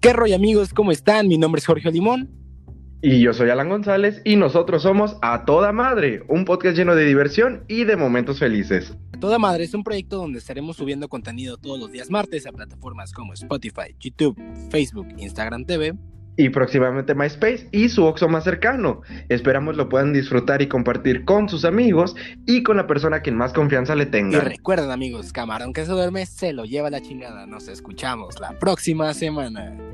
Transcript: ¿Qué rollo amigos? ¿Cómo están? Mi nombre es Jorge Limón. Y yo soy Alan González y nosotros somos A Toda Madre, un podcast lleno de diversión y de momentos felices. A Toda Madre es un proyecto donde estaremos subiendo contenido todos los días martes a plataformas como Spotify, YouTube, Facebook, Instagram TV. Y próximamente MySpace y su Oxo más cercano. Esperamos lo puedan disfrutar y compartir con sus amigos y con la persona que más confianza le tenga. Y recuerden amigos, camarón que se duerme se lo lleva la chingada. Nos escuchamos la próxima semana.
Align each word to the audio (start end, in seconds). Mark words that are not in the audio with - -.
¿Qué 0.00 0.12
rollo 0.12 0.36
amigos? 0.36 0.72
¿Cómo 0.72 0.92
están? 0.92 1.26
Mi 1.26 1.38
nombre 1.38 1.58
es 1.58 1.66
Jorge 1.66 1.90
Limón. 1.90 2.30
Y 3.02 3.20
yo 3.20 3.32
soy 3.32 3.50
Alan 3.50 3.68
González 3.68 4.22
y 4.24 4.36
nosotros 4.36 4.82
somos 4.82 5.16
A 5.22 5.44
Toda 5.44 5.72
Madre, 5.72 6.22
un 6.28 6.44
podcast 6.44 6.76
lleno 6.76 6.94
de 6.94 7.04
diversión 7.04 7.64
y 7.66 7.82
de 7.82 7.96
momentos 7.96 8.38
felices. 8.38 8.96
A 9.12 9.18
Toda 9.18 9.40
Madre 9.40 9.64
es 9.64 9.74
un 9.74 9.82
proyecto 9.82 10.16
donde 10.18 10.38
estaremos 10.38 10.76
subiendo 10.76 11.08
contenido 11.08 11.56
todos 11.56 11.80
los 11.80 11.90
días 11.90 12.10
martes 12.10 12.46
a 12.46 12.52
plataformas 12.52 13.12
como 13.12 13.32
Spotify, 13.32 13.96
YouTube, 13.98 14.40
Facebook, 14.70 15.08
Instagram 15.16 15.64
TV. 15.64 15.96
Y 16.36 16.50
próximamente 16.50 17.16
MySpace 17.16 17.68
y 17.72 17.88
su 17.88 18.04
Oxo 18.04 18.28
más 18.28 18.44
cercano. 18.44 19.00
Esperamos 19.28 19.76
lo 19.76 19.88
puedan 19.88 20.12
disfrutar 20.12 20.62
y 20.62 20.68
compartir 20.68 21.24
con 21.24 21.48
sus 21.48 21.64
amigos 21.64 22.14
y 22.46 22.62
con 22.62 22.76
la 22.76 22.86
persona 22.86 23.20
que 23.20 23.32
más 23.32 23.52
confianza 23.52 23.96
le 23.96 24.06
tenga. 24.06 24.38
Y 24.38 24.40
recuerden 24.42 24.92
amigos, 24.92 25.32
camarón 25.32 25.72
que 25.72 25.84
se 25.84 25.90
duerme 25.90 26.24
se 26.26 26.52
lo 26.52 26.64
lleva 26.64 26.88
la 26.88 27.00
chingada. 27.00 27.46
Nos 27.46 27.66
escuchamos 27.66 28.38
la 28.38 28.56
próxima 28.60 29.12
semana. 29.14 29.87